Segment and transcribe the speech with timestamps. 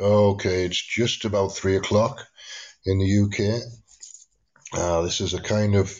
[0.00, 2.26] Okay, it's just about three o'clock
[2.84, 3.62] in the UK.
[4.76, 5.92] Uh, this is a kind of,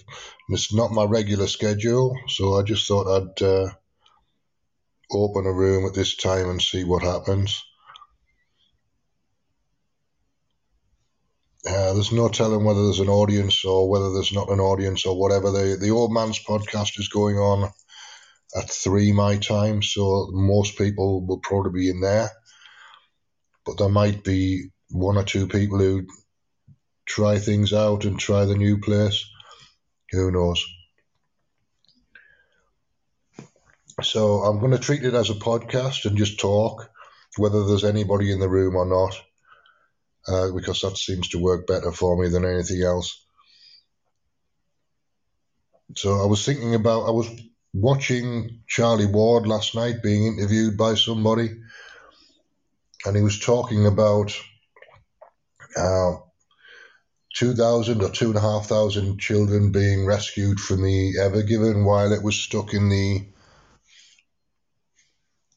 [0.49, 3.69] it's not my regular schedule, so I just thought I'd uh,
[5.13, 7.63] open a room at this time and see what happens.
[11.67, 15.19] Uh, there's no telling whether there's an audience or whether there's not an audience or
[15.19, 15.51] whatever.
[15.51, 17.71] The the old man's podcast is going on
[18.55, 22.29] at three my time, so most people will probably be in there.
[23.65, 26.07] But there might be one or two people who
[27.07, 29.25] try things out and try the new place.
[30.11, 30.65] Who knows?
[34.03, 36.91] So I'm going to treat it as a podcast and just talk,
[37.37, 39.17] whether there's anybody in the room or not,
[40.27, 43.25] uh, because that seems to work better for me than anything else.
[45.97, 47.29] So I was thinking about, I was
[47.73, 51.51] watching Charlie Ward last night being interviewed by somebody,
[53.05, 54.37] and he was talking about
[55.77, 56.13] uh,
[57.35, 62.89] 2,000 or 2,500 children being rescued from the Ever Given while it was stuck in
[62.89, 63.27] the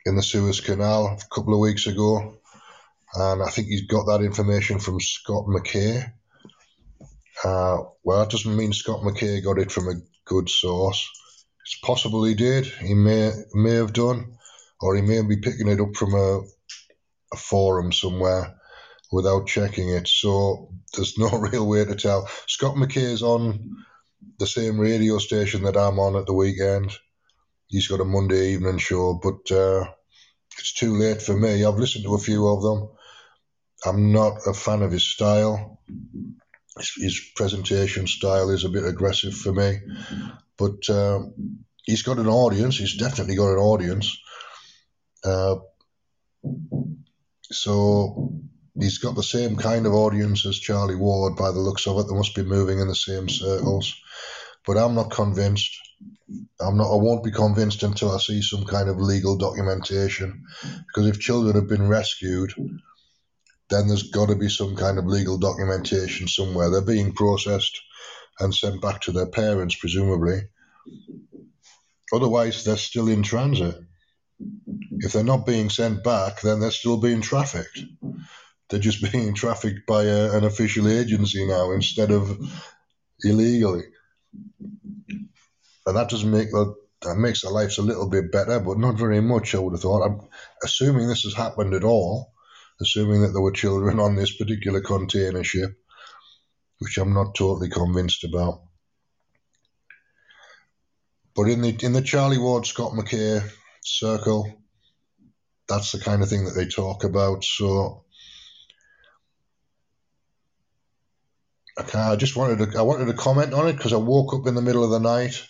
[0.05, 2.37] in the Suez Canal a couple of weeks ago.
[3.13, 6.11] And I think he's got that information from Scott McKay.
[7.43, 11.09] Uh, well, that doesn't mean Scott McKay got it from a good source.
[11.65, 12.65] It's possible he did.
[12.65, 14.37] He may may have done,
[14.79, 16.41] or he may be picking it up from a,
[17.33, 18.55] a forum somewhere
[19.11, 20.07] without checking it.
[20.07, 22.29] So there's no real way to tell.
[22.47, 23.85] Scott McKay is on
[24.39, 26.91] the same radio station that I'm on at the weekend.
[27.67, 29.85] He's got a Monday evening show, but uh,
[30.57, 31.65] it's too late for me.
[31.65, 32.89] I've listened to a few of them.
[33.85, 35.81] I'm not a fan of his style.
[36.77, 39.79] His, his presentation style is a bit aggressive for me,
[40.57, 41.19] but uh,
[41.83, 42.77] he's got an audience.
[42.77, 44.17] He's definitely got an audience.
[45.23, 45.55] Uh,
[47.51, 48.33] so
[48.79, 52.07] he's got the same kind of audience as Charlie Ward by the looks of it.
[52.07, 53.95] They must be moving in the same circles.
[54.65, 55.75] But I'm not convinced.
[56.59, 60.43] I'm not I won't be convinced until I see some kind of legal documentation.
[60.61, 62.53] Because if children have been rescued,
[63.69, 66.69] then there's got to be some kind of legal documentation somewhere.
[66.69, 67.81] They're being processed
[68.39, 70.41] and sent back to their parents, presumably.
[72.13, 73.75] Otherwise, they're still in transit.
[74.39, 77.79] If they're not being sent back, then they're still being trafficked.
[78.69, 82.37] They're just being trafficked by a, an official agency now instead of
[83.23, 83.83] illegally.
[84.59, 88.97] And that doesn't make the that makes their lives a little bit better, but not
[88.97, 90.03] very much, I would have thought.
[90.03, 90.27] I'm
[90.63, 92.33] assuming this has happened at all,
[92.81, 95.71] assuming that there were children on this particular container ship,
[96.79, 98.61] which I'm not totally convinced about.
[101.35, 103.47] But in the in the Charlie Ward Scott McKay
[103.87, 104.61] circle,
[105.67, 107.43] that's the kind of thing that they talk about.
[107.43, 108.05] So
[111.79, 114.47] Okay, I just wanted to I wanted to comment on it because I woke up
[114.47, 115.43] in the middle of the night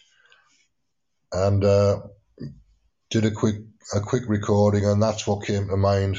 [1.32, 2.02] and uh,
[3.10, 3.56] did a quick
[3.96, 6.18] a quick recording, and that's what came to mind.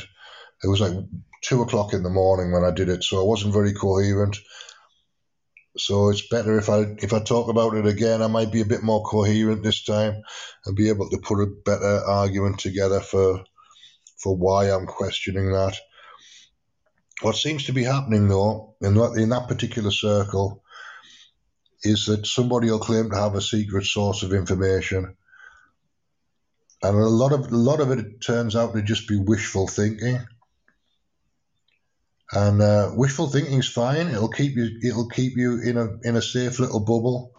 [0.64, 0.94] It was like
[1.42, 4.38] two o'clock in the morning when I did it, so I wasn't very coherent.
[5.78, 8.66] So it's better if I if I talk about it again, I might be a
[8.66, 10.22] bit more coherent this time
[10.66, 13.44] and be able to put a better argument together for
[14.18, 15.76] for why I'm questioning that.
[17.22, 20.62] What seems to be happening, though, in that, in that particular circle,
[21.82, 25.16] is that somebody will claim to have a secret source of information,
[26.82, 30.18] and a lot of a lot of it turns out to just be wishful thinking.
[32.32, 36.16] And uh, wishful thinking is fine; it'll keep you it'll keep you in a in
[36.16, 37.32] a safe little bubble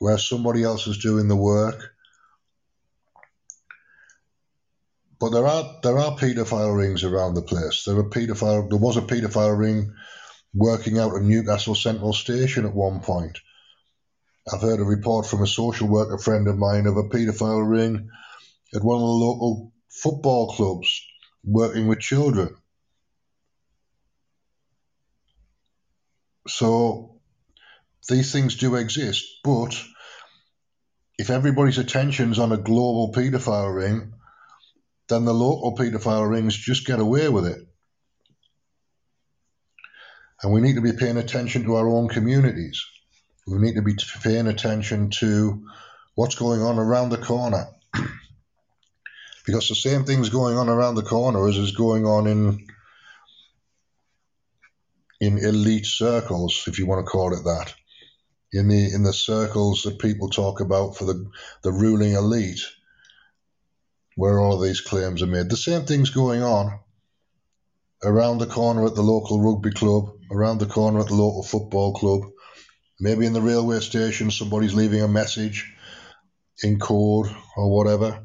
[0.00, 1.94] where somebody else is doing the work.
[5.18, 7.84] But there are there are paedophile rings around the place.
[7.84, 8.68] There are paedophile.
[8.68, 9.94] There was a paedophile ring
[10.54, 13.38] working out of Newcastle Central Station at one point.
[14.52, 18.08] I've heard a report from a social worker friend of mine of a paedophile ring
[18.74, 21.02] at one of the local football clubs
[21.44, 22.54] working with children.
[26.48, 27.20] So
[28.08, 29.80] these things do exist, but
[31.18, 34.14] if everybody's attention's on a global paedophile ring,
[35.08, 37.58] then the local paedophile rings just get away with it.
[40.42, 42.84] And we need to be paying attention to our own communities.
[43.46, 45.66] We need to be paying attention to
[46.14, 47.66] what's going on around the corner.
[49.46, 52.66] because the same thing's going on around the corner as is going on in
[55.20, 57.74] in elite circles, if you want to call it that.
[58.52, 61.30] In the in the circles that people talk about for the,
[61.64, 62.60] the ruling elite
[64.16, 65.50] where all of these claims are made.
[65.50, 66.72] The same thing's going on.
[68.04, 71.94] around the corner at the local rugby club, around the corner at the local football
[71.94, 72.22] club,
[73.00, 75.72] maybe in the railway station, somebody's leaving a message
[76.62, 78.22] in code or whatever.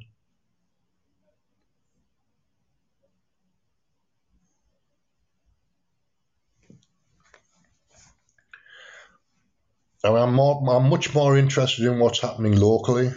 [10.04, 13.12] I'm more, I'm much more interested in what's happening locally.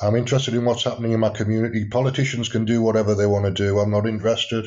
[0.00, 1.86] I'm interested in what's happening in my community.
[1.88, 3.78] Politicians can do whatever they want to do.
[3.78, 4.66] I'm not interested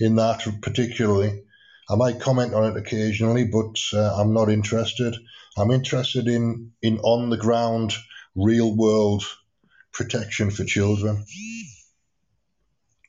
[0.00, 1.42] in that particularly.
[1.90, 5.14] I might comment on it occasionally, but uh, I'm not interested.
[5.58, 7.92] I'm interested in in on the ground,
[8.34, 9.24] real world
[9.92, 11.26] protection for children.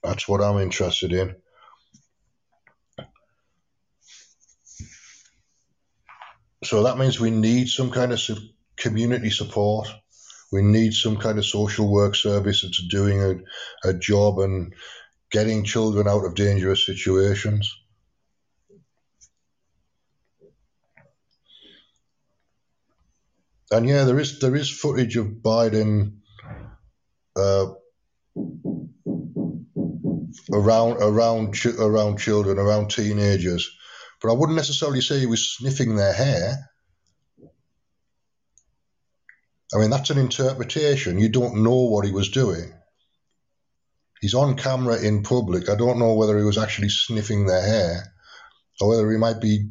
[0.03, 1.35] That's what I'm interested in.
[6.65, 8.21] So that means we need some kind of
[8.77, 9.87] community support.
[10.51, 14.73] We need some kind of social work service that's doing a, a job and
[15.31, 17.75] getting children out of dangerous situations.
[23.71, 26.17] And yeah, there is there is footage of Biden
[27.35, 27.65] uh,
[30.51, 33.75] around around around children, around teenagers,
[34.23, 36.69] but I wouldn't necessarily say he was sniffing their hair.
[39.75, 41.19] I mean, that's an interpretation.
[41.19, 42.71] You don't know what he was doing.
[44.21, 45.69] He's on camera in public.
[45.69, 48.13] I don't know whether he was actually sniffing their hair
[48.79, 49.67] or whether he might be.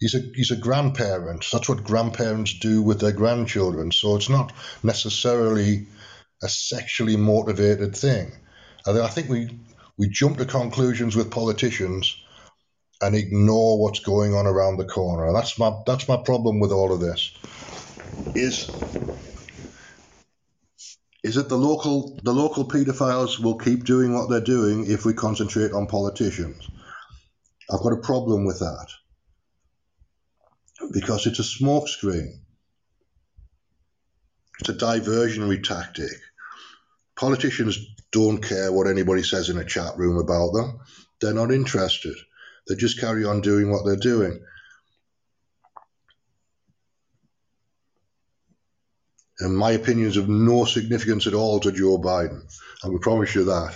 [0.00, 1.46] He's a, he's a grandparent.
[1.52, 3.92] That's what grandparents do with their grandchildren.
[3.92, 4.52] So it's not
[4.82, 5.86] necessarily
[6.42, 8.32] a sexually motivated thing.
[8.86, 9.58] I think we,
[9.98, 12.16] we jump to conclusions with politicians
[13.02, 15.32] and ignore what's going on around the corner.
[15.32, 17.32] That's my that's my problem with all of this.
[18.34, 18.70] Is
[21.24, 25.14] is that the local the local paedophiles will keep doing what they're doing if we
[25.14, 26.68] concentrate on politicians.
[27.72, 28.86] I've got a problem with that
[30.92, 32.38] because it's a smokescreen.
[34.60, 36.12] It's a diversionary tactic.
[37.16, 37.78] Politicians
[38.12, 40.80] don't care what anybody says in a chat room about them.
[41.20, 42.16] They're not interested.
[42.68, 44.40] They just carry on doing what they're doing.
[49.40, 52.42] And my opinion is of no significance at all to Joe Biden.
[52.84, 53.74] I can promise you that.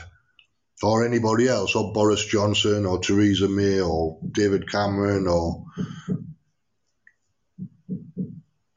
[0.83, 5.65] Or anybody else, or Boris Johnson, or Theresa May, or David Cameron, or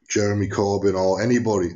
[0.08, 1.70] Jeremy Corbyn, or anybody.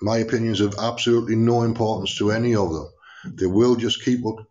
[0.00, 2.88] My opinion is of absolutely no importance to any of them.
[3.34, 4.46] They will just keep up.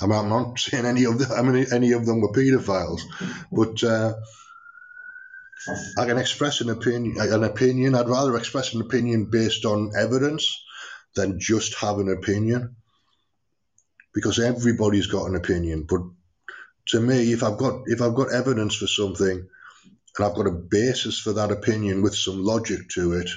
[0.00, 3.00] I mean, I'm not saying any of them, I mean, any of them were paedophiles,
[3.52, 4.14] but uh,
[5.98, 7.16] I can express an opinion.
[7.20, 7.94] An opinion.
[7.94, 10.64] I'd rather express an opinion based on evidence
[11.14, 12.76] than just have an opinion,
[14.14, 15.84] because everybody's got an opinion.
[15.88, 16.02] But
[16.88, 19.48] to me, if I've got if I've got evidence for something,
[20.16, 23.30] and I've got a basis for that opinion with some logic to it,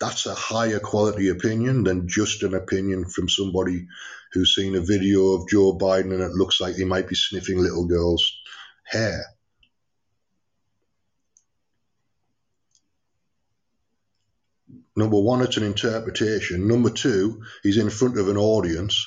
[0.00, 3.86] that's a higher quality opinion than just an opinion from somebody
[4.32, 7.58] who's seen a video of Joe Biden and it looks like he might be sniffing
[7.58, 8.32] little girls'
[8.84, 9.24] hair.
[14.94, 16.68] Number one, it's an interpretation.
[16.68, 19.06] Number two, he's in front of an audience.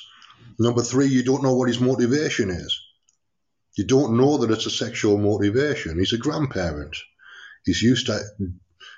[0.58, 2.80] Number three, you don't know what his motivation is.
[3.76, 5.98] You don't know that it's a sexual motivation.
[5.98, 6.96] He's a grandparent.
[7.64, 8.20] He's used to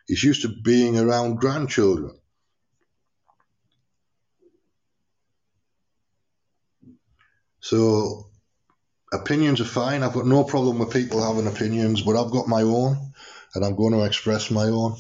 [0.07, 2.19] he's used to being around grandchildren.
[7.61, 8.31] So
[9.13, 10.03] opinions are fine.
[10.03, 13.13] I've got no problem with people having opinions, but I've got my own
[13.55, 14.97] and I'm going to express my own.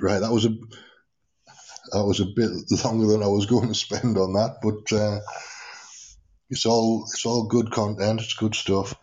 [0.00, 0.50] Right, that was a
[1.92, 2.50] that was a bit
[2.84, 5.20] longer than I was going to spend on that, but uh,
[6.50, 8.20] it's all it's all good content.
[8.20, 8.94] It's good stuff.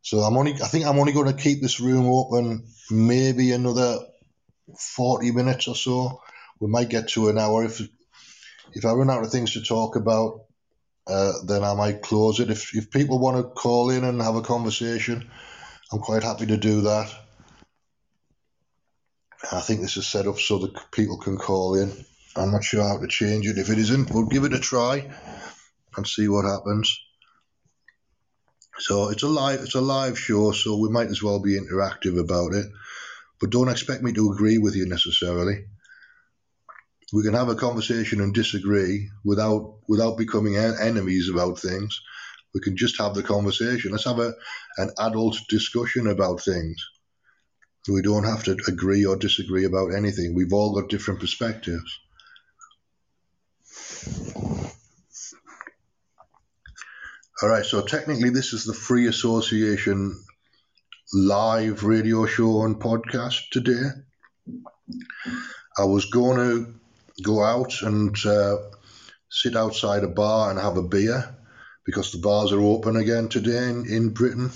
[0.00, 3.98] So I'm only I think I'm only going to keep this room open maybe another
[4.78, 6.22] forty minutes or so.
[6.60, 7.80] We might get to an hour if
[8.74, 10.44] if I run out of things to talk about.
[11.06, 12.50] Uh, then I might close it.
[12.50, 15.30] If if people want to call in and have a conversation,
[15.90, 17.10] I'm quite happy to do that.
[19.50, 22.04] I think this is set up so that people can call in.
[22.36, 23.56] I'm not sure how to change it.
[23.56, 25.10] If it isn't, we'll give it a try
[25.96, 26.94] and see what happens.
[28.78, 32.18] So it's a live it's a live show, so we might as well be interactive
[32.20, 32.66] about it.
[33.40, 35.64] But don't expect me to agree with you necessarily.
[37.12, 42.00] We can have a conversation and disagree without without becoming enemies about things.
[42.54, 43.92] We can just have the conversation.
[43.92, 44.34] Let's have a
[44.76, 46.76] an adult discussion about things.
[47.88, 50.34] We don't have to agree or disagree about anything.
[50.34, 51.98] We've all got different perspectives.
[57.40, 60.22] All right, so technically, this is the Free Association
[61.14, 63.88] live radio show and podcast today.
[65.78, 66.74] I was going to
[67.22, 68.56] go out and uh,
[69.30, 71.34] sit outside a bar and have a beer
[71.84, 74.50] because the bars are open again today in, in Britain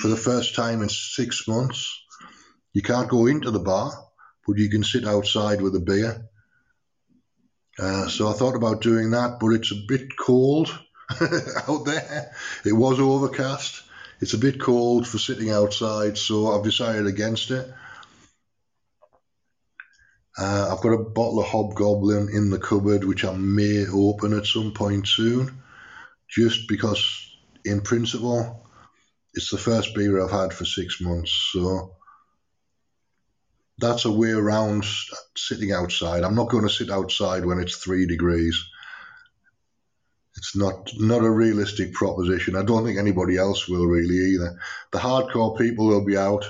[0.00, 2.02] for the first time in six months.
[2.72, 3.92] You can't go into the bar,
[4.46, 6.24] but you can sit outside with a beer.
[7.78, 10.68] Uh, so I thought about doing that, but it's a bit cold
[11.68, 12.32] out there.
[12.64, 13.82] It was overcast.
[14.20, 17.66] It's a bit cold for sitting outside, so I've decided against it.
[20.40, 24.46] Uh, I've got a bottle of Hobgoblin in the cupboard, which I may open at
[24.46, 25.60] some point soon,
[26.30, 28.66] just because, in principle,
[29.34, 31.50] it's the first beer I've had for six months.
[31.52, 31.94] So
[33.78, 34.86] that's a way around
[35.36, 36.24] sitting outside.
[36.24, 38.58] I'm not going to sit outside when it's three degrees.
[40.36, 42.56] It's not not a realistic proposition.
[42.56, 44.58] I don't think anybody else will really either.
[44.90, 46.46] The hardcore people will be out.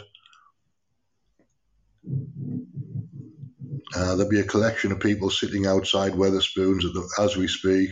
[3.95, 6.85] Uh, there'll be a collection of people sitting outside Wetherspoons
[7.19, 7.91] as we speak,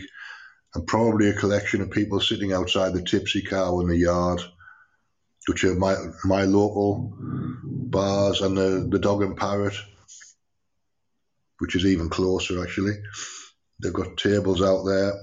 [0.73, 4.41] and probably a collection of people sitting outside the Tipsy Cow in the yard,
[5.47, 7.13] which are my my local
[7.63, 9.75] bars, and the, the Dog and Parrot,
[11.57, 12.93] which is even closer actually.
[13.81, 15.13] They've got tables out there.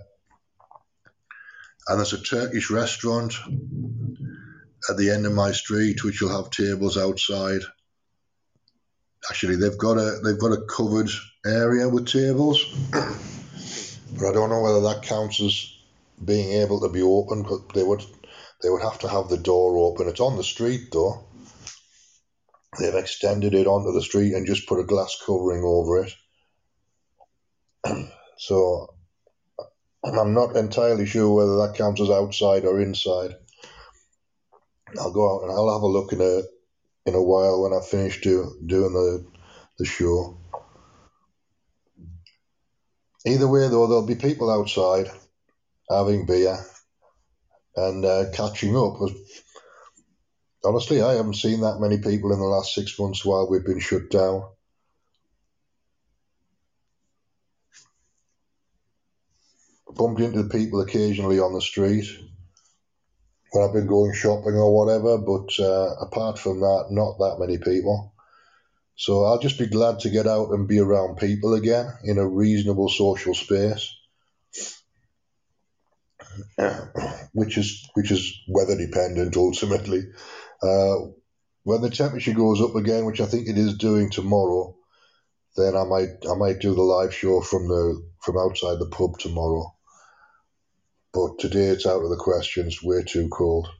[1.88, 3.34] And there's a Turkish restaurant
[4.90, 7.60] at the end of my street, which will have tables outside
[9.30, 11.10] actually they've got a they've got a covered
[11.44, 15.72] area with tables, but I don't know whether that counts as
[16.24, 17.42] being able to be open.
[17.42, 18.04] But they would
[18.62, 20.08] they would have to have the door open.
[20.08, 21.24] It's on the street though.
[22.78, 26.12] They've extended it onto the street and just put a glass covering over it.
[28.38, 28.94] so
[30.04, 33.34] I'm not entirely sure whether that counts as outside or inside.
[34.98, 36.42] I'll go out and I'll have a look in a
[37.06, 39.24] in a while when I finish do, doing the,
[39.78, 40.38] the show.
[43.24, 45.10] Either way, though, there'll be people outside
[45.88, 46.58] having beer
[47.76, 48.96] and uh, catching up.
[50.64, 53.80] Honestly, I haven't seen that many people in the last six months while we've been
[53.80, 54.44] shut down.
[59.94, 62.06] Bumped into people occasionally on the street
[63.56, 65.16] when I've been going shopping or whatever.
[65.18, 68.12] But uh, apart from that, not that many people.
[68.96, 72.28] So I'll just be glad to get out and be around people again in a
[72.28, 73.94] reasonable social space,
[77.32, 80.02] which is which is weather dependent ultimately.
[80.62, 80.96] Uh,
[81.64, 84.76] when the temperature goes up again, which I think it is doing tomorrow,
[85.56, 89.18] then I might I might do the live show from the from outside the pub
[89.18, 89.75] tomorrow.
[91.16, 92.66] But today it's out of the question.
[92.66, 93.70] It's way too cold.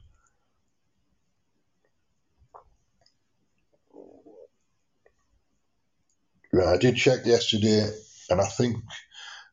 [6.51, 7.87] I did check yesterday,
[8.31, 8.77] and I think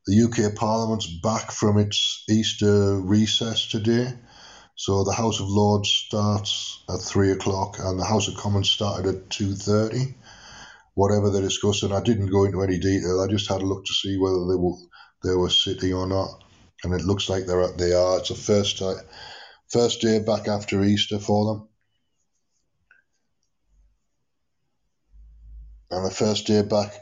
[0.07, 4.15] the UK Parliament's back from its Easter recess today.
[4.77, 9.15] So the House of Lords starts at three o'clock, and the House of Commons started
[9.15, 10.15] at two thirty.
[10.95, 13.21] Whatever they're discussing, I didn't go into any detail.
[13.21, 14.77] I just had a look to see whether they were
[15.23, 16.44] they were sitting or not
[16.85, 18.19] and it looks like they're they are.
[18.19, 18.83] It's the first
[19.69, 21.69] first day back after Easter for them,
[25.91, 26.95] and the first day back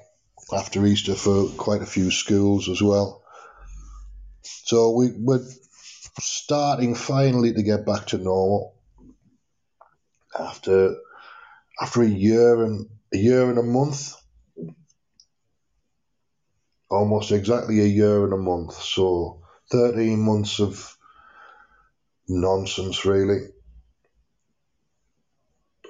[0.52, 3.22] after Easter for quite a few schools as well.
[4.42, 5.44] So we we're
[6.20, 8.74] starting finally to get back to normal
[10.38, 10.96] after
[11.80, 14.14] after a year and a year and a month
[16.90, 19.41] almost exactly a year and a month so
[19.72, 20.96] 13 months of
[22.28, 23.40] nonsense, really.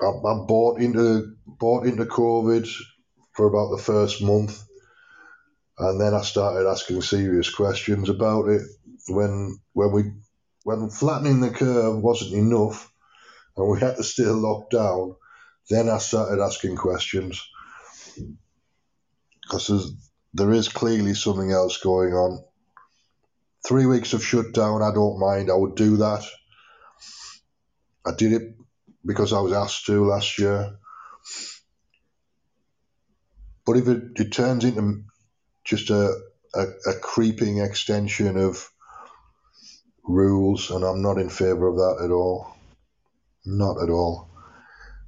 [0.00, 2.68] I, I bought into bought into COVID
[3.32, 4.62] for about the first month,
[5.78, 8.62] and then I started asking serious questions about it.
[9.08, 10.02] When when we
[10.62, 12.88] when flattening the curve wasn't enough,
[13.56, 15.16] and we had to still lock down,
[15.70, 17.44] then I started asking questions
[19.42, 19.92] because
[20.34, 22.44] there is clearly something else going on
[23.66, 25.50] Three weeks of shutdown, I don't mind.
[25.50, 26.24] I would do that.
[28.04, 28.56] I did it
[29.04, 30.78] because I was asked to last year.
[33.64, 35.04] But if it, it turns into
[35.64, 36.16] just a,
[36.54, 38.68] a, a creeping extension of
[40.04, 42.56] rules, and I'm not in favour of that at all.
[43.44, 44.28] Not at all.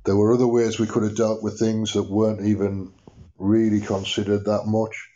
[0.05, 2.93] There were other ways we could have dealt with things that weren't even
[3.39, 5.09] really considered that much.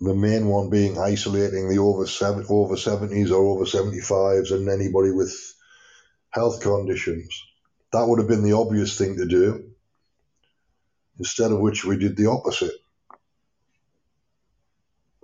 [0.00, 5.10] The main one being isolating the over seven, over 70s or over 75s and anybody
[5.10, 5.34] with
[6.30, 7.44] health conditions.
[7.92, 9.70] That would have been the obvious thing to do.
[11.18, 12.72] Instead of which we did the opposite.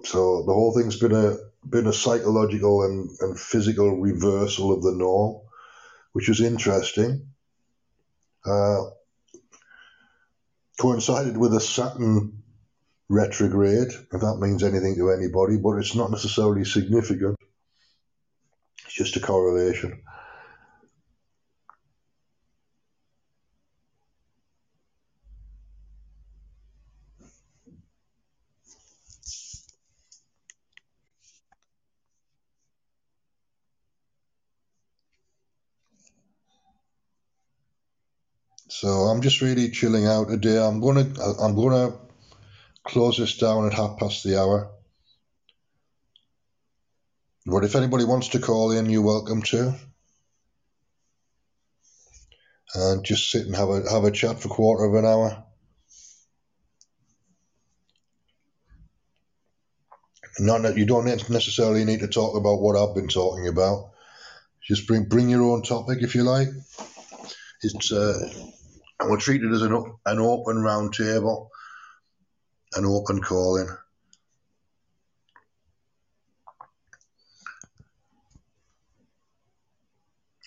[0.05, 1.37] So the whole thing's been a
[1.69, 5.41] been a psychological and, and physical reversal of the norm,
[6.13, 7.27] which is interesting.
[8.45, 8.83] Uh,
[10.79, 12.43] coincided with a Saturn
[13.09, 17.37] retrograde, if that means anything to anybody, but it's not necessarily significant.
[18.87, 20.03] It's just a correlation.
[38.69, 40.59] So I'm just really chilling out today.
[40.59, 41.09] I'm gonna
[41.41, 41.95] I'm gonna
[42.87, 44.71] close this down at half past the hour.
[47.45, 49.75] But if anybody wants to call in, you're welcome to.
[52.75, 55.45] And just sit and have a have a chat for a quarter of an hour.
[60.39, 63.93] Not that you don't necessarily need to talk about what I've been talking about.
[64.63, 66.49] Just bring bring your own topic if you like.
[67.63, 68.19] It's uh,
[69.01, 69.73] and we'll treat it as an,
[70.07, 71.51] an open round table,
[72.75, 73.69] an open calling.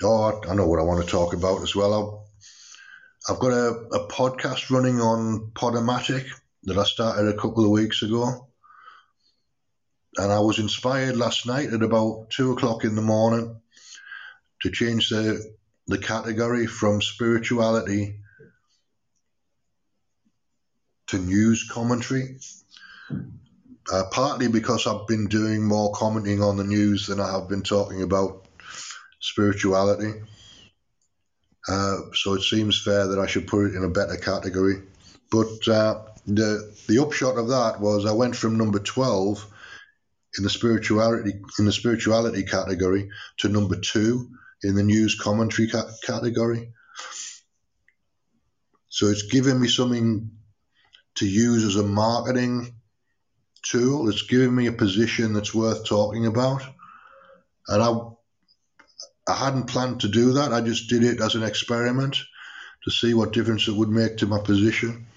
[0.01, 2.25] Oh, I know what I want to talk about as well.
[3.29, 6.25] I've, got a, a podcast running on Podomatic
[6.63, 8.47] that I started a couple of weeks ago.
[10.15, 13.59] And I was inspired last night at about two o'clock in the morning
[14.61, 15.43] to change the,
[15.87, 18.19] the category from spirituality
[21.09, 22.37] to news commentary.
[23.91, 27.63] Uh, partly because I've been doing more commenting on the news than I have been
[27.63, 28.45] talking about
[29.19, 30.21] spirituality.
[31.67, 34.83] Uh, so it seems fair that I should put it in a better category.
[35.31, 39.45] But uh, the the upshot of that was I went from number twelve
[40.37, 44.29] in the spirituality in the spirituality category to number two
[44.63, 46.71] in the news commentary ca- category.
[48.89, 50.31] So it's given me something
[51.19, 52.73] to use as a marketing
[53.63, 54.09] tool.
[54.09, 56.63] It's giving me a position that's worth talking about.
[57.67, 57.97] And I,
[59.27, 60.53] I hadn't planned to do that.
[60.53, 62.17] I just did it as an experiment
[62.85, 65.07] to see what difference it would make to my position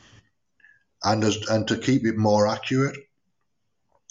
[1.04, 2.96] and as, and to keep it more accurate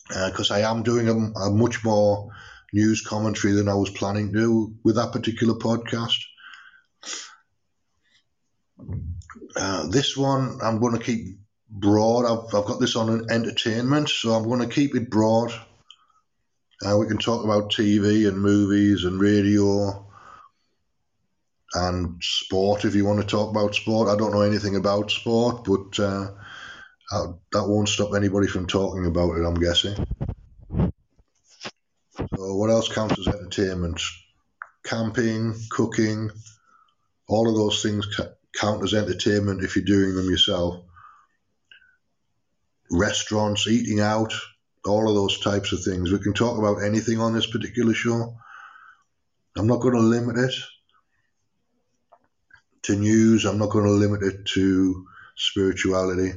[0.08, 2.32] because uh, I am doing a, a, much more
[2.73, 6.17] news commentary than I was planning to with that particular podcast.
[9.56, 11.40] Uh, this one I'm going to keep
[11.71, 12.25] broad.
[12.25, 15.53] I've, I've got this on entertainment, so I'm going to keep it broad.
[16.86, 20.07] Uh, we can talk about TV and movies and radio
[21.73, 24.10] and sport if you want to talk about sport.
[24.10, 26.31] I don't know anything about sport, but uh,
[27.51, 29.95] that won't stop anybody from talking about it, I'm guessing.
[32.36, 34.01] So, what else counts as entertainment?
[34.84, 36.31] Camping, cooking,
[37.27, 38.07] all of those things
[38.60, 40.84] count as entertainment if you're doing them yourself
[42.91, 44.34] restaurants, eating out,
[44.86, 46.12] all of those types of things.
[46.12, 48.36] We can talk about anything on this particular show.
[49.58, 50.54] I'm not going to limit it
[52.84, 53.45] to news.
[53.45, 56.32] I'm not going to limit it to spirituality.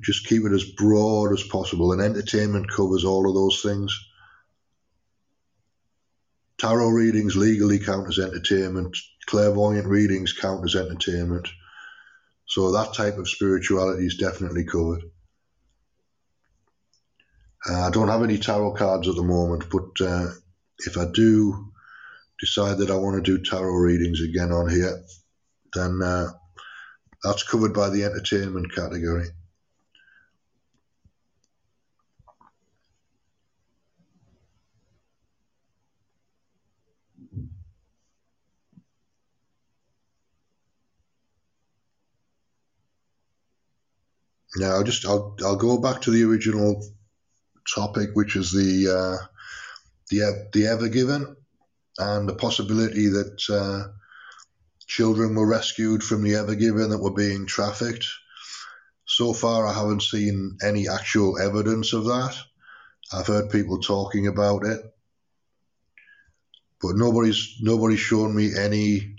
[0.00, 1.92] Just keep it as broad as possible.
[1.92, 3.98] And entertainment covers all of those things.
[6.58, 8.96] Tarot readings legally count as entertainment.
[9.26, 11.48] Clairvoyant readings count as entertainment.
[12.46, 15.02] So that type of spirituality is definitely covered.
[17.66, 20.30] Uh, I don't have any tarot cards at the moment, but uh,
[20.78, 21.72] if I do
[22.40, 25.02] decide that I want to do tarot readings again on here,
[25.74, 26.28] then uh,
[27.24, 29.28] that's covered by the entertainment category.
[44.56, 46.82] Now, I'll just I'll I'll go back to the original
[47.74, 49.26] topic, which is the uh,
[50.10, 51.36] the the Ever Given
[51.98, 53.88] and the possibility that uh,
[54.86, 58.06] children were rescued from the Ever Given that were being trafficked.
[59.04, 62.36] So far, I haven't seen any actual evidence of that.
[63.12, 64.80] I've heard people talking about it,
[66.80, 69.16] but nobody's nobody's shown me any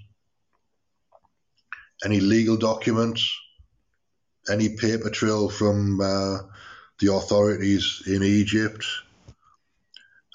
[2.06, 3.36] any legal documents,
[4.50, 6.38] any paper trail from uh,
[7.00, 8.86] the authorities in Egypt.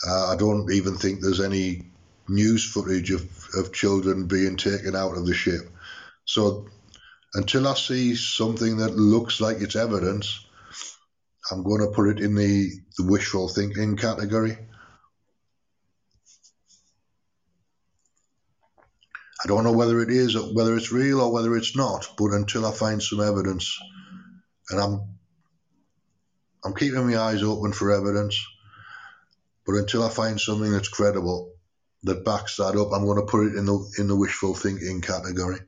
[0.07, 1.83] Uh, I don't even think there's any
[2.29, 3.23] news footage of,
[3.57, 5.71] of children being taken out of the ship.
[6.25, 6.69] So
[7.35, 10.47] until I see something that looks like it's evidence,
[11.51, 14.57] I'm going to put it in the, the wishful thinking category.
[19.45, 22.65] I don't know whether it is, whether it's real or whether it's not, but until
[22.65, 23.79] I find some evidence,
[24.71, 25.14] and I'm,
[26.65, 28.43] I'm keeping my eyes open for evidence,
[29.67, 31.53] but until I find something that's credible
[32.05, 35.01] that backs that up, I'm going to put it in the in the wishful thinking
[35.01, 35.59] category.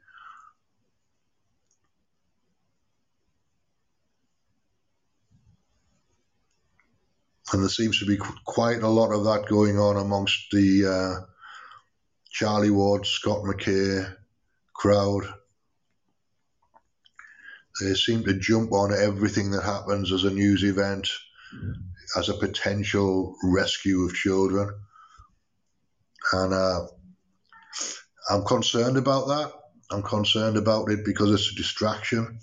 [7.53, 11.27] And there seems to be quite a lot of that going on amongst the uh,
[12.31, 14.15] Charlie Ward, Scott McKay
[14.75, 15.33] crowd.
[17.81, 21.09] They seem to jump on everything that happens as a news event,
[22.17, 24.71] as a potential rescue of children.
[26.33, 26.87] And uh,
[28.31, 29.53] I'm concerned about that.
[29.91, 32.41] I'm concerned about it because it's a distraction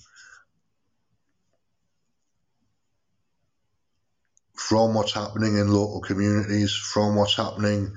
[4.55, 7.95] from what's happening in local communities, from what's happening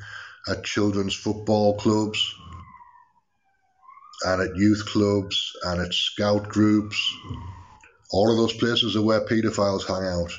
[0.48, 2.34] at children's football clubs
[4.24, 7.14] and at youth clubs and at scout groups.
[8.10, 10.32] All of those places are where paedophiles hang out.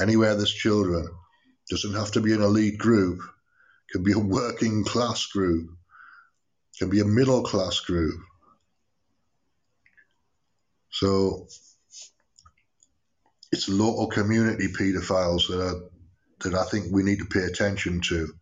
[0.00, 1.08] Anywhere there's children.
[1.70, 3.20] Doesn't have to be an elite group.
[3.92, 5.70] Can be a working class group.
[6.78, 8.18] Can be a middle class group.
[10.90, 11.46] So
[13.52, 15.80] it's local community paedophiles that are
[16.40, 18.32] that I think we need to pay attention to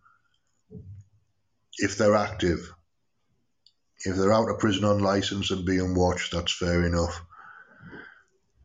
[1.78, 2.72] if they're active.
[4.04, 7.20] If they're out of prison on license and being watched, that's fair enough.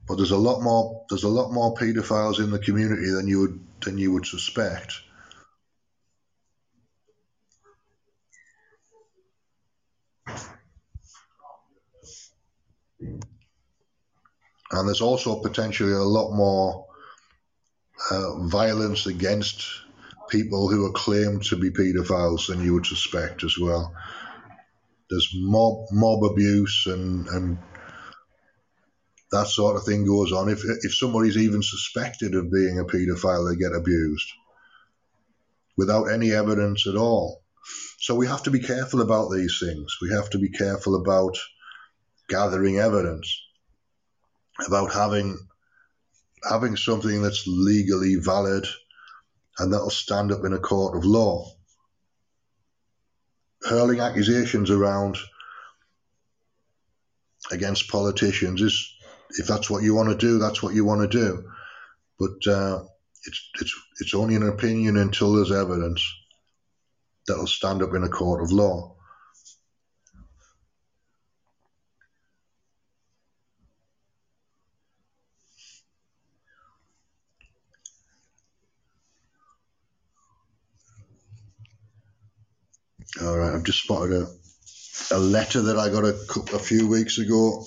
[0.08, 3.40] But there's a lot more there's a lot more paedophiles in the community than you
[3.40, 4.94] would than you would suspect.
[14.74, 16.88] And there's also potentially a lot more
[18.10, 19.66] uh, violence against
[20.30, 23.94] people who are claimed to be paedophiles than you would suspect as well.
[25.12, 27.58] There's mob mob abuse and and
[29.32, 30.50] that sort of thing goes on.
[30.50, 34.32] If if somebody's even suspected of being a paedophile, they get abused
[35.78, 37.42] without any evidence at all.
[38.00, 39.98] So we have to be careful about these things.
[40.02, 41.38] We have to be careful about
[42.30, 43.38] gathering evidence,
[44.66, 45.38] about having
[46.50, 48.66] having something that's legally valid
[49.60, 51.52] and that'll stand up in a court of law.
[53.64, 55.18] Hurling accusations around
[57.52, 58.96] against politicians is,
[59.38, 61.44] if that's what you want to do, that's what you want to do.
[62.20, 62.84] But uh,
[63.26, 66.04] it's it's it's only an opinion until there's evidence
[67.28, 68.96] that'll stand up in a court of law.
[83.22, 87.20] All right, I've just spotted a, a letter that I got a, a few weeks
[87.20, 87.64] ago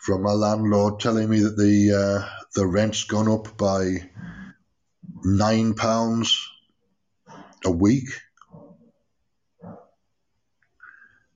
[0.00, 4.08] from my landlord telling me that the uh, the rent's gone up by
[5.22, 6.48] nine pounds
[7.66, 8.08] a week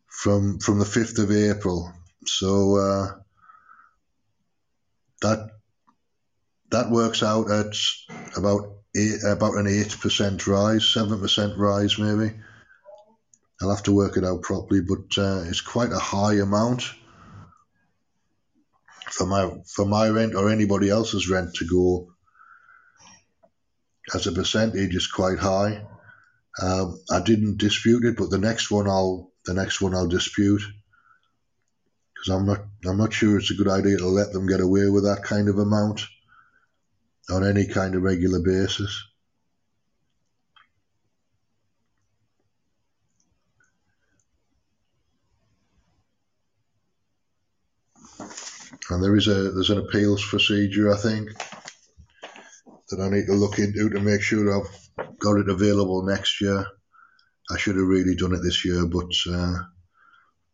[0.06, 1.92] from from the fifth of April.
[2.24, 3.06] So uh,
[5.20, 5.50] that
[6.70, 7.76] that works out at
[8.38, 12.32] about eight, about an eight percent rise, seven percent rise maybe.
[13.60, 16.90] I'll have to work it out properly, but uh, it's quite a high amount
[19.10, 22.12] for my for my rent or anybody else's rent to go
[24.14, 25.84] as a percentage is quite high.
[26.60, 30.62] Um, I didn't dispute it, but the next one I'll the next one I'll dispute
[32.14, 34.88] because I'm not I'm not sure it's a good idea to let them get away
[34.88, 36.06] with that kind of amount
[37.30, 39.04] on any kind of regular basis.
[48.88, 51.30] And there is a there's an appeals procedure I think
[52.88, 56.66] that I need to look into to make sure I've got it available next year.
[57.50, 59.58] I should have really done it this year, but uh,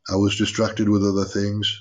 [0.09, 1.81] I was distracted with other things.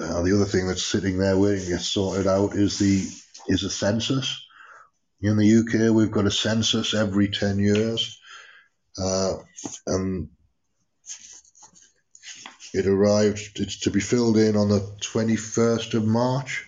[0.00, 3.06] Uh, the other thing that's sitting there waiting to get sorted out is the
[3.48, 4.46] is the census.
[5.20, 8.18] in the UK, we've got a census every 10 years.
[8.96, 9.34] Uh,
[9.86, 10.30] and
[12.72, 16.66] it arrived, it's to be filled in on the 21st of March.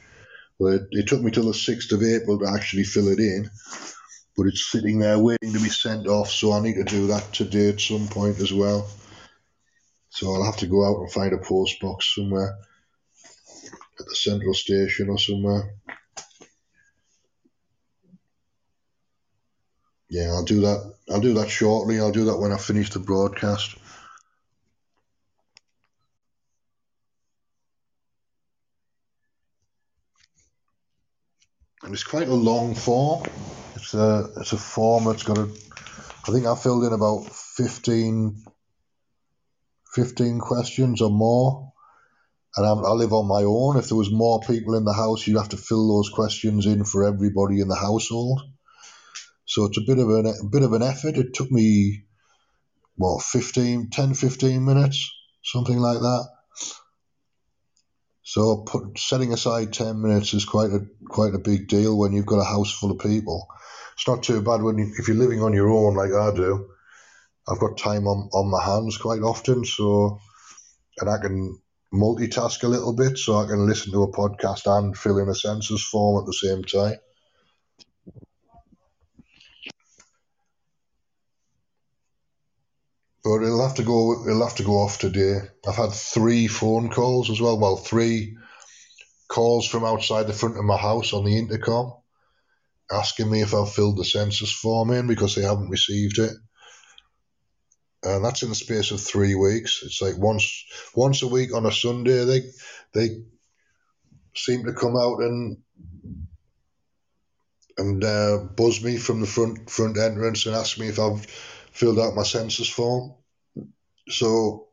[0.60, 3.48] But it, it took me till the 6th of April to actually fill it in.
[4.36, 7.32] But it's sitting there waiting to be sent off, so I need to do that
[7.32, 8.88] today at some point as well.
[10.10, 12.58] So I'll have to go out and find a post box somewhere
[14.02, 15.74] at the central station or somewhere.
[20.10, 20.94] Yeah, I'll do that.
[21.10, 21.98] I'll do that shortly.
[21.98, 23.76] I'll do that when I finish the broadcast.
[31.82, 33.24] And it's quite a long form.
[33.74, 35.48] It's a it's a form that's got a.
[36.28, 38.36] I think I filled in about 15,
[39.94, 41.71] 15 questions or more.
[42.56, 43.78] And I'm, I live on my own.
[43.78, 46.84] If there was more people in the house, you'd have to fill those questions in
[46.84, 48.42] for everybody in the household.
[49.46, 51.16] So it's a bit of an a bit of an effort.
[51.16, 52.04] It took me
[52.96, 55.10] what 15, 10, 15 minutes,
[55.42, 56.28] something like that.
[58.22, 62.24] So put, setting aside ten minutes is quite a quite a big deal when you've
[62.24, 63.46] got a house full of people.
[63.94, 66.70] It's not too bad when you, if you're living on your own like I do.
[67.46, 70.18] I've got time on, on my hands quite often, so
[70.98, 71.60] and I can
[71.92, 75.34] multitask a little bit, so I can listen to a podcast and fill in a
[75.34, 76.98] census form at the same time.
[83.24, 84.26] but it'll have to go.
[84.26, 85.38] It'll have to go off today.
[85.66, 87.58] I've had three phone calls as well.
[87.58, 88.36] Well, three
[89.28, 91.92] calls from outside the front of my house on the intercom,
[92.90, 96.32] asking me if I've filled the census form in because they haven't received it.
[98.04, 99.82] And that's in the space of three weeks.
[99.84, 102.40] It's like once once a week on a Sunday they
[102.92, 103.22] they
[104.34, 105.58] seem to come out and
[107.78, 111.24] and uh, buzz me from the front front entrance and ask me if I've
[111.72, 113.14] filled out my census form.
[114.08, 114.68] So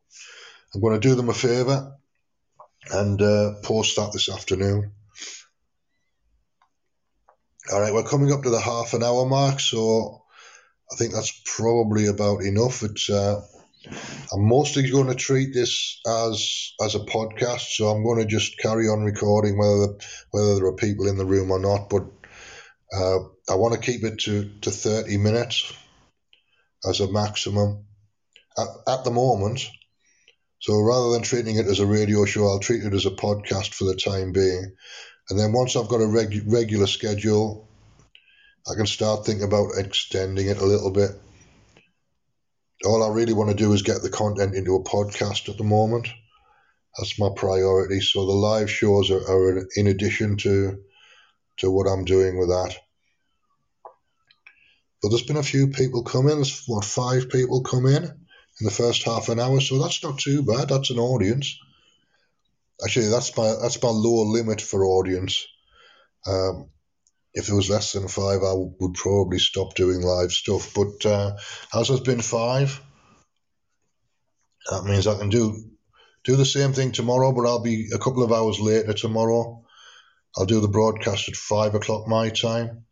[0.73, 1.93] I'm going to do them a favour
[2.91, 4.91] and uh, post that this afternoon.
[7.71, 10.23] All right, we're coming up to the half an hour mark, so
[10.91, 12.83] I think that's probably about enough.
[12.83, 13.41] It's uh,
[14.33, 18.57] I'm mostly going to treat this as as a podcast, so I'm going to just
[18.57, 19.95] carry on recording whether
[20.31, 21.89] whether there are people in the room or not.
[21.89, 22.05] But
[22.93, 25.71] uh, I want to keep it to, to 30 minutes
[26.87, 27.85] as a maximum
[28.57, 29.67] at, at the moment.
[30.59, 33.73] So rather than treating it as a radio show, I'll treat it as a podcast
[33.73, 34.75] for the time being.
[35.29, 37.68] And then once I've got a reg- regular schedule,
[38.67, 41.11] I can start thinking about extending it a little bit.
[42.85, 45.63] All I really want to do is get the content into a podcast at the
[45.63, 46.07] moment.
[46.97, 48.01] That's my priority.
[48.01, 50.79] So the live shows are, are in addition to
[51.57, 52.75] to what I'm doing with that.
[55.01, 56.35] But there's been a few people come in.
[56.35, 60.19] There's what five people come in in the first half an hour, so that's not
[60.19, 60.69] too bad.
[60.69, 61.57] That's an audience.
[62.83, 65.45] Actually, that's my that's my lower limit for audience.
[66.25, 66.69] Um,
[67.39, 70.73] if it was less than five, I would probably stop doing live stuff.
[70.75, 71.37] But uh,
[71.73, 72.79] as there's been five,
[74.69, 75.55] that means I can do
[76.25, 79.63] do the same thing tomorrow, but I'll be a couple of hours later tomorrow.
[80.37, 82.85] I'll do the broadcast at five o'clock my time.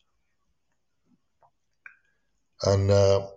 [2.64, 3.28] And uh,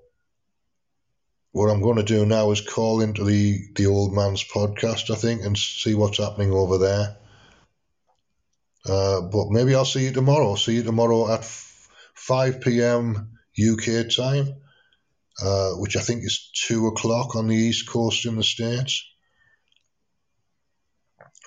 [1.52, 5.16] what I'm going to do now is call into the, the old man's podcast, I
[5.16, 7.16] think, and see what's happening over there.
[8.86, 10.54] Uh, but maybe I'll see you tomorrow.
[10.54, 13.30] See you tomorrow at 5 p.m.
[13.58, 14.54] UK time,
[15.42, 19.04] uh, which I think is 2 o'clock on the East Coast in the States.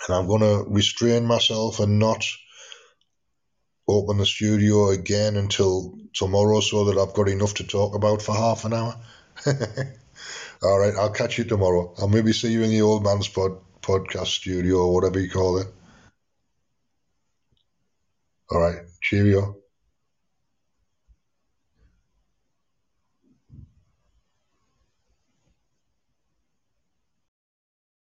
[0.08, 2.26] And I'm going to restrain myself and not
[3.88, 8.36] open the studio again until tomorrow so that I've got enough to talk about for
[8.36, 8.96] half an hour.
[10.64, 11.94] All right, I'll catch you tomorrow.
[11.98, 15.58] I'll maybe see you in the old man's pod, podcast studio or whatever you call
[15.58, 15.68] it.
[18.50, 19.63] All right, cheerio.